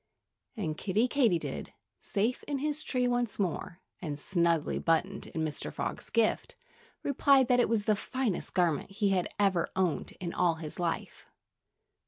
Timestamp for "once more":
3.07-3.81